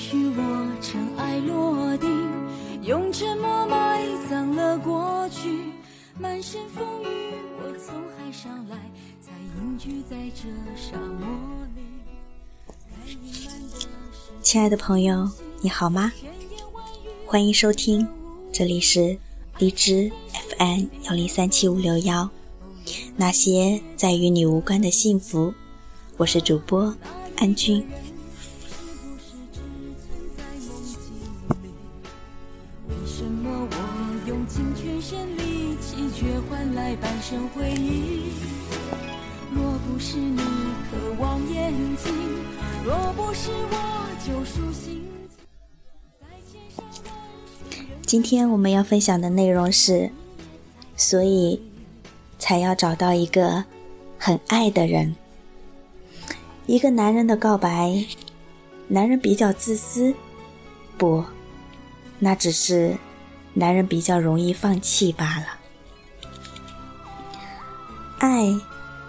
[0.00, 2.08] 许我尘埃落定，
[2.82, 5.66] 用沉默埋葬了过去。
[6.18, 8.78] 满身风雨，我从海上来，
[9.20, 11.28] 才隐居在这沙漠
[11.76, 11.82] 里。
[14.40, 15.28] 亲爱的朋友，
[15.60, 16.10] 你好吗？
[17.26, 18.08] 欢迎收听，
[18.50, 19.18] 这里是
[19.58, 20.10] 荔枝
[20.56, 22.26] FM 幺零三七五六幺，
[23.16, 25.52] 那些在与你无关的幸福，
[26.16, 26.96] 我是主播
[27.36, 27.86] 安君。
[36.90, 38.32] 来半生回忆？
[39.54, 40.38] 若不是你
[40.90, 42.12] 渴望眼睛，
[42.84, 45.08] 若不是我救赎心
[48.02, 50.10] 今天我们要分享的内容是，
[50.96, 51.62] 所以
[52.40, 53.64] 才要找到一个
[54.18, 55.14] 很爱的人。
[56.66, 58.04] 一个男人的告白，
[58.88, 60.12] 男人比较自私，
[60.98, 61.24] 不，
[62.18, 62.96] 那只是
[63.54, 65.59] 男人比较容易放弃罢了。
[68.20, 68.56] 爱。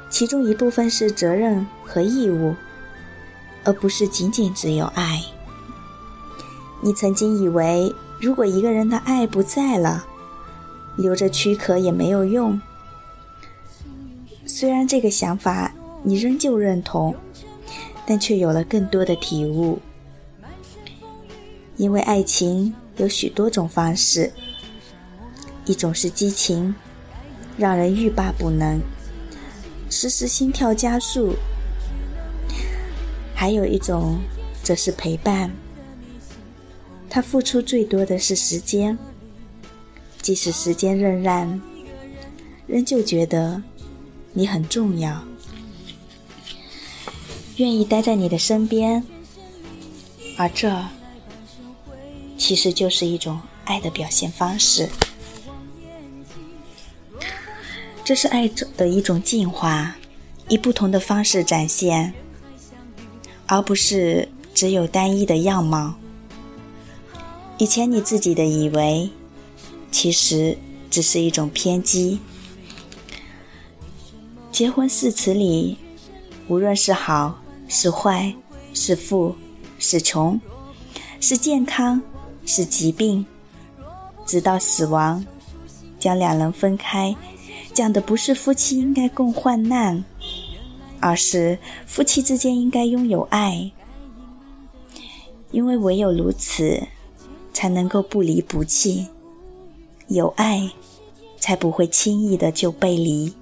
[0.09, 2.53] 其中一部分是责任和义务，
[3.63, 5.21] 而不是仅仅只有爱。
[6.81, 10.05] 你曾经以为，如果一个人的爱不在了，
[10.97, 12.59] 留着躯壳也没有用。
[14.45, 15.73] 虽然这个想法
[16.03, 17.15] 你仍旧认同，
[18.05, 19.79] 但却有了更多的体悟。
[21.77, 24.29] 因为爱情有许多种方式，
[25.65, 26.75] 一种是激情，
[27.57, 28.77] 让人欲罢不能。
[29.91, 31.35] 时时心跳加速，
[33.35, 34.19] 还有一种
[34.63, 35.51] 则是陪伴。
[37.09, 38.97] 他付出最多的是时间，
[40.21, 41.59] 即使时间荏苒，
[42.67, 43.61] 仍旧觉得
[44.31, 45.21] 你很重要，
[47.57, 49.03] 愿意待在你的身边。
[50.37, 50.83] 而这
[52.37, 54.87] 其实就是一种爱的表现方式。
[58.11, 58.45] 这是爱
[58.75, 59.95] 的一种进化，
[60.49, 62.13] 以不同的方式展现，
[63.47, 65.93] 而不是只有单一的样貌。
[67.57, 69.09] 以前你自己的以为，
[69.91, 70.57] 其实
[70.89, 72.19] 只是一种偏激。
[74.51, 75.77] 结婚誓词里，
[76.49, 78.35] 无论是好是坏，
[78.73, 79.33] 是富
[79.79, 80.37] 是穷，
[81.21, 82.01] 是健康
[82.45, 83.25] 是疾病，
[84.25, 85.25] 直到死亡，
[85.97, 87.15] 将两人分开。
[87.81, 90.05] 讲的不是夫妻应该共患难，
[90.99, 93.71] 而是夫妻之间应该拥有爱，
[95.49, 96.79] 因为唯有如此，
[97.51, 99.07] 才能够不离不弃。
[100.09, 100.69] 有爱，
[101.39, 103.33] 才不会轻易的就背离。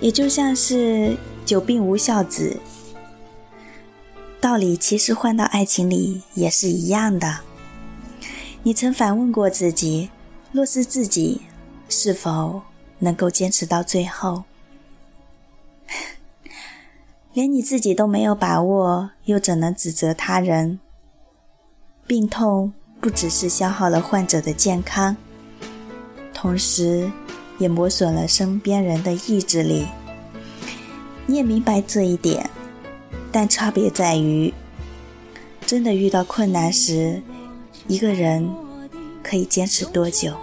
[0.00, 1.16] 也就像是
[1.46, 2.58] 久病无孝子。
[4.52, 7.38] 道理其实换到爱情里也是一样的。
[8.62, 10.10] 你曾反问过自己：
[10.52, 11.40] 若是自己，
[11.88, 12.60] 是否
[12.98, 14.44] 能够坚持到最后？
[17.32, 20.78] 连你自己都没有把握，又怎能指责他人？
[22.06, 25.16] 病痛不只是消耗了患者的健康，
[26.34, 27.10] 同时
[27.56, 29.86] 也磨损了身边人的意志力。
[31.24, 32.50] 你也明白这一点。
[33.32, 34.52] 但差别在于，
[35.64, 37.22] 真的遇到困难时，
[37.88, 38.48] 一个人
[39.22, 40.36] 可以坚持多久，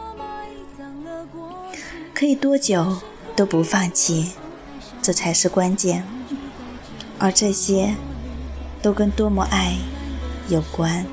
[2.16, 2.98] 可以多久
[3.36, 4.32] 都不放弃，
[5.04, 6.04] 这才是关键。
[7.20, 7.96] 而这些，
[8.82, 9.78] 都跟多么爱
[10.48, 11.06] 有关。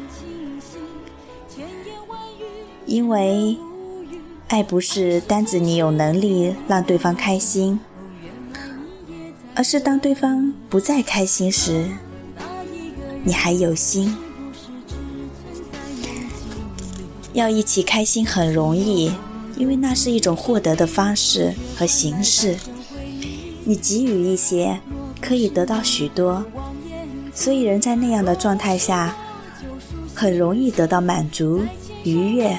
[2.87, 3.59] 因为，
[4.49, 7.79] 爱不是单指你有能力让对方开心。
[9.57, 11.87] 而是当对方不再开心时，
[13.23, 14.17] 你还有心。
[17.33, 19.13] 要一起开心很容易，
[19.57, 22.57] 因为那是一种获得的方式和形式。
[23.65, 24.81] 你给予一些，
[25.21, 26.45] 可以得到许多，
[27.35, 29.17] 所以人在那样的状态下，
[30.15, 31.63] 很容易得到满足、
[32.05, 32.59] 愉悦。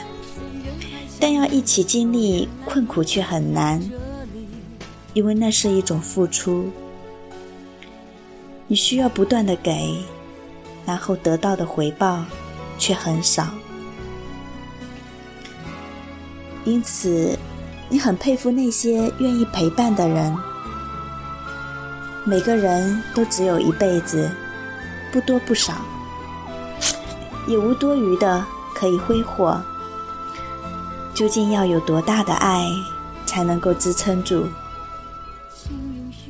[1.19, 3.81] 但要一起经历困苦却很难，
[5.13, 6.69] 因为那是一种付出。
[8.69, 10.03] 你需要不断的给，
[10.85, 12.25] 然后得到的回报
[12.77, 13.47] 却很少，
[16.65, 17.39] 因此
[17.87, 20.35] 你很佩服那些愿意陪伴的人。
[22.25, 24.29] 每个人都只有一辈子，
[25.13, 25.73] 不多不少，
[27.47, 29.61] 也无多余的可以挥霍。
[31.13, 32.69] 究竟要有多大的爱
[33.25, 34.45] 才能够支撑住？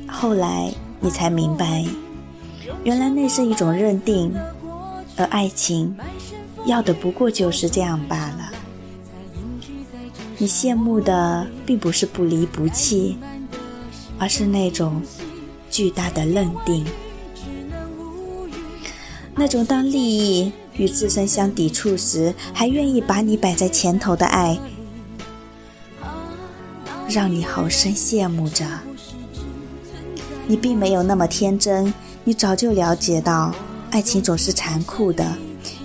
[0.08, 1.84] 后来你才明白。
[2.84, 4.32] 原来那是一种认定，
[5.16, 5.96] 而爱情
[6.66, 8.52] 要的不过就是这样罢了。
[10.36, 13.16] 你羡慕的并不是不离不弃，
[14.18, 15.02] 而是那种
[15.70, 16.84] 巨大的认定，
[19.34, 24.56] 那种当利益与自身相抵触时，还愿意把你摆在前头的爱，
[27.08, 28.64] 让你好生羡慕着。
[30.46, 31.92] 你并没有那么天真，
[32.28, 33.54] 你早就了解到
[33.90, 35.34] 爱情总是残酷的，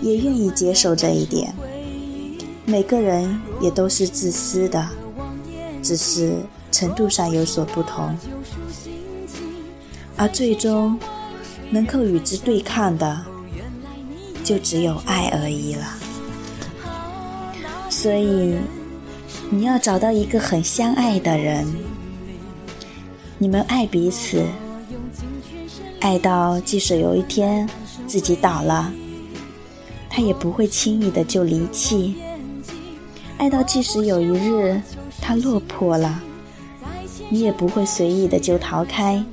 [0.01, 1.56] 也愿意接受这一点。
[2.66, 4.86] 每个人也都是自私的，
[5.81, 6.36] 只是
[6.69, 8.13] 程度上有所不同，
[10.18, 11.00] 而最终
[11.69, 13.25] 能够与之对抗的，
[14.44, 15.86] 就只有爱而已了。
[17.90, 18.57] 所以，
[19.50, 21.66] 你要找到一个很相爱的人，
[23.38, 24.44] 你们爱彼此，
[26.03, 27.67] 爱到即使有一天
[28.05, 28.91] 自己倒了，
[30.09, 32.15] 他也不会轻易的就离弃。
[33.38, 34.81] 爱到即使有一日
[35.21, 36.21] 他落魄了，
[37.29, 39.23] 你也不会随意的就逃开，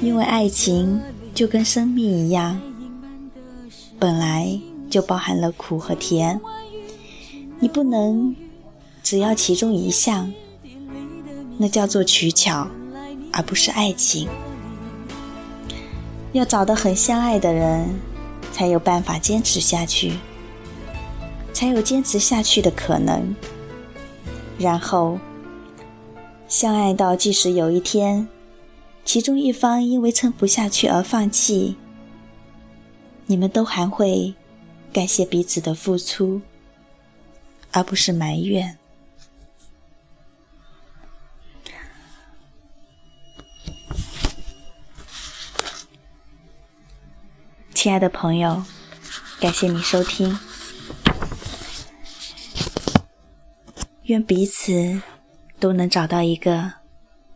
[0.00, 1.00] 因为爱情
[1.34, 2.60] 就跟生命一样，
[3.98, 4.56] 本来
[4.88, 6.40] 就包含了苦和甜，
[7.58, 8.32] 你不能
[9.02, 10.32] 只要其中一项，
[11.58, 12.68] 那叫做取巧，
[13.32, 14.28] 而不是爱情。
[16.34, 17.88] 要找到很相爱的人，
[18.52, 20.18] 才有办法坚持下去。
[21.52, 23.34] 才有坚持下去的可能。
[24.58, 25.16] 然后，
[26.48, 28.26] 相爱到即使有一天，
[29.04, 31.76] 其中一方因为撑不下去而放弃，
[33.26, 34.34] 你们都还会
[34.92, 36.40] 感谢彼此的付出，
[37.70, 38.76] 而不是埋怨。
[47.84, 48.64] 亲爱的朋友，
[49.38, 50.38] 感谢你收听。
[54.04, 55.02] 愿彼此
[55.60, 56.72] 都能找到一个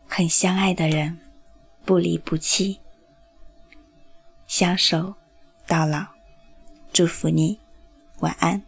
[0.06, 1.18] 很相爱的人，
[1.84, 2.80] 不离不弃，
[4.46, 5.16] 相守
[5.66, 6.06] 到老。
[6.94, 7.60] 祝福你，
[8.20, 8.67] 晚安。